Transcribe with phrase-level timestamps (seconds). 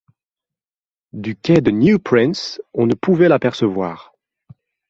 [1.13, 4.11] Du quai de New-Prince, on ne pouvait l’apercevoir.